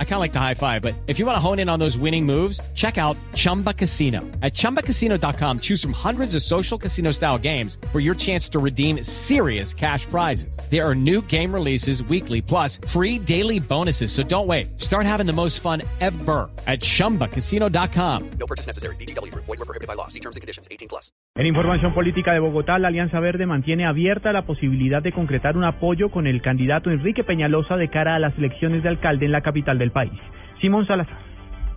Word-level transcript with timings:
I 0.00 0.04
kind 0.04 0.14
of 0.14 0.20
like 0.20 0.32
the 0.32 0.40
high 0.40 0.54
five, 0.54 0.82
but 0.82 0.94
if 1.06 1.20
you 1.20 1.26
want 1.26 1.36
to 1.36 1.40
hone 1.40 1.60
in 1.60 1.68
on 1.68 1.78
those 1.78 1.96
winning 1.96 2.26
moves, 2.26 2.60
check 2.74 2.98
out 2.98 3.16
Chumba 3.34 3.72
Casino. 3.72 4.22
At 4.42 4.54
ChumbaCasino.com, 4.54 5.60
choose 5.60 5.80
from 5.80 5.92
hundreds 5.92 6.34
of 6.34 6.42
social 6.42 6.76
casino 6.76 7.12
style 7.12 7.38
games 7.38 7.78
for 7.92 8.00
your 8.00 8.16
chance 8.16 8.48
to 8.48 8.58
redeem 8.58 9.04
serious 9.04 9.72
cash 9.72 10.04
prizes. 10.06 10.58
There 10.68 10.84
are 10.84 10.96
new 10.96 11.22
game 11.22 11.54
releases 11.54 12.02
weekly, 12.02 12.42
plus 12.42 12.78
free 12.88 13.20
daily 13.20 13.60
bonuses. 13.60 14.10
So 14.10 14.24
don't 14.24 14.48
wait. 14.48 14.80
Start 14.80 15.06
having 15.06 15.26
the 15.26 15.32
most 15.32 15.60
fun 15.60 15.82
ever 16.00 16.50
at 16.66 16.80
ChumbaCasino.com. 16.80 18.30
No 18.40 18.46
purchase 18.48 18.66
necessary. 18.66 18.96
BGW. 18.96 19.32
Void 19.32 19.46
were 19.46 19.56
prohibited 19.58 19.86
by 19.86 19.94
law. 19.94 20.08
See 20.08 20.20
terms 20.20 20.34
and 20.34 20.40
conditions. 20.40 20.66
18 20.72 20.88
plus. 20.88 21.12
En 21.38 21.46
información 21.46 21.94
política 21.94 22.32
de 22.32 22.40
Bogotá, 22.40 22.80
la 22.80 22.88
Alianza 22.88 23.20
Verde 23.20 23.46
mantiene 23.46 23.86
abierta 23.86 24.32
la 24.32 24.44
posibilidad 24.44 25.00
de 25.00 25.12
concretar 25.12 25.56
un 25.56 25.62
apoyo 25.62 26.10
con 26.10 26.26
el 26.26 26.42
candidato 26.42 26.90
Enrique 26.90 27.22
Peñalosa 27.22 27.76
de 27.76 27.88
cara 27.90 28.16
a 28.16 28.18
las 28.18 28.36
elecciones 28.38 28.82
de 28.82 28.88
alcalde 28.88 29.26
en 29.26 29.30
la 29.30 29.40
capital 29.40 29.78
del 29.78 29.87
país. 29.90 30.12
Simón 30.60 30.86
Salazar. 30.86 31.27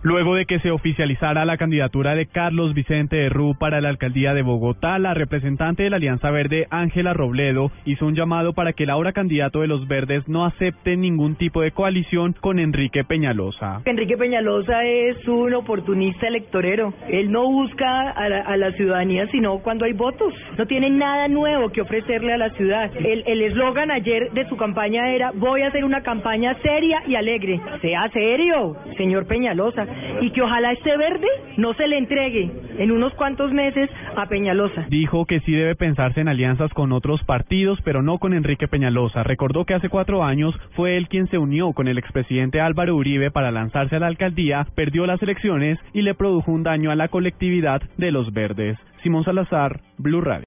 Luego 0.04 0.34
de 0.34 0.46
que 0.46 0.58
se 0.58 0.72
oficializara 0.72 1.44
la 1.44 1.56
candidatura 1.56 2.16
de 2.16 2.26
Carlos 2.26 2.74
Vicente 2.74 3.14
de 3.14 3.28
Rú 3.28 3.54
para 3.56 3.80
la 3.80 3.88
alcaldía 3.88 4.34
de 4.34 4.42
Bogotá, 4.42 4.98
la 4.98 5.14
representante 5.14 5.84
de 5.84 5.90
la 5.90 5.96
Alianza 5.96 6.32
Verde, 6.32 6.66
Ángela 6.70 7.14
Robledo, 7.14 7.70
hizo 7.84 8.06
un 8.06 8.16
llamado 8.16 8.52
para 8.52 8.72
que 8.72 8.82
el 8.82 8.90
ahora 8.90 9.12
candidato 9.12 9.60
de 9.60 9.68
los 9.68 9.86
Verdes 9.86 10.26
no 10.26 10.44
acepte 10.44 10.96
ningún 10.96 11.36
tipo 11.36 11.60
de 11.60 11.70
coalición 11.70 12.34
con 12.40 12.58
Enrique 12.58 13.04
Peñalosa. 13.04 13.82
Enrique 13.84 14.16
Peñalosa 14.16 14.82
es 14.82 15.28
un 15.28 15.54
oportunista 15.54 16.26
electorero. 16.26 16.92
Él 17.08 17.30
no 17.30 17.44
busca 17.44 18.10
a 18.10 18.56
la, 18.56 18.72
ciudadanía 18.72 19.28
sino 19.28 19.60
cuando 19.60 19.84
hay 19.84 19.92
votos. 19.92 20.34
No 20.58 20.66
tiene 20.66 20.90
nada 20.90 21.28
nuevo 21.28 21.70
que 21.70 21.80
ofrecerle 21.80 22.32
a 22.32 22.38
la 22.38 22.50
ciudad. 22.50 22.90
El 22.96 23.42
eslogan 23.42 23.92
ayer 23.92 24.32
de 24.32 24.48
su 24.48 24.56
campaña 24.56 25.10
era 25.12 25.30
voy 25.32 25.62
a 25.62 25.68
hacer 25.68 25.84
una 25.84 26.02
campaña 26.02 26.56
seria 26.60 27.02
y 27.06 27.14
alegre. 27.14 27.60
Sea 27.80 28.08
serio, 28.12 28.76
señor 28.96 29.28
Peñalosa 29.28 29.91
y 30.20 30.30
que 30.30 30.42
ojalá 30.42 30.72
este 30.72 30.96
verde 30.96 31.26
no 31.56 31.74
se 31.74 31.86
le 31.88 31.98
entregue 31.98 32.50
en 32.78 32.90
unos 32.90 33.12
cuantos 33.14 33.52
meses 33.52 33.90
a 34.16 34.26
Peñalosa. 34.26 34.86
Dijo 34.88 35.26
que 35.26 35.40
sí 35.40 35.52
debe 35.52 35.74
pensarse 35.74 36.20
en 36.20 36.28
alianzas 36.28 36.72
con 36.72 36.92
otros 36.92 37.22
partidos, 37.24 37.78
pero 37.84 38.02
no 38.02 38.18
con 38.18 38.34
Enrique 38.34 38.68
Peñalosa. 38.68 39.22
Recordó 39.22 39.64
que 39.64 39.74
hace 39.74 39.88
cuatro 39.88 40.24
años 40.24 40.54
fue 40.74 40.96
él 40.96 41.08
quien 41.08 41.28
se 41.28 41.38
unió 41.38 41.72
con 41.72 41.88
el 41.88 41.98
expresidente 41.98 42.60
Álvaro 42.60 42.96
Uribe 42.96 43.30
para 43.30 43.50
lanzarse 43.50 43.96
a 43.96 44.00
la 44.00 44.06
alcaldía, 44.06 44.66
perdió 44.74 45.06
las 45.06 45.22
elecciones 45.22 45.78
y 45.92 46.02
le 46.02 46.14
produjo 46.14 46.50
un 46.50 46.62
daño 46.62 46.90
a 46.90 46.96
la 46.96 47.08
colectividad 47.08 47.82
de 47.96 48.12
los 48.12 48.32
verdes. 48.32 48.78
Simón 49.02 49.24
Salazar, 49.24 49.80
Blue 49.98 50.20
Radio. 50.20 50.40